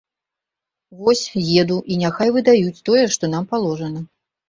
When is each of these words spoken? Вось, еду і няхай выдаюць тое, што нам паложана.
Вось, 1.01 1.21
еду 1.65 1.77
і 1.91 2.01
няхай 2.03 2.35
выдаюць 2.41 2.83
тое, 2.91 3.07
што 3.19 3.25
нам 3.39 3.43
паложана. 3.57 4.01